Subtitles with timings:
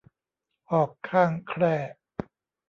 [0.71, 1.75] หอกข้างแคร่